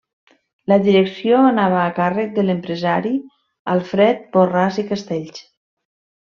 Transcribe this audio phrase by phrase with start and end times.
[0.71, 3.13] La direcció anava a càrrec de l’empresari
[3.75, 5.45] Alfred Borràs i Castells.